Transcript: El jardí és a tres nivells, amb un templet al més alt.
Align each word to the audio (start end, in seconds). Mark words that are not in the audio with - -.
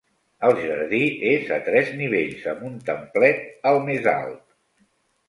El 0.47 0.51
jardí 0.59 1.01
és 1.31 1.51
a 1.57 1.59
tres 1.67 1.91
nivells, 1.99 2.41
amb 2.55 2.63
un 2.71 2.79
templet 2.89 3.45
al 3.73 3.79
més 3.91 4.09
alt. 4.15 4.41